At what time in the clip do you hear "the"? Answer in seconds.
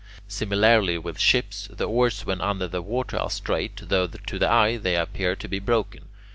1.71-1.83, 2.67-2.81, 4.39-4.49